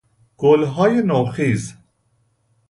[0.37, 1.75] گلهای نوخیز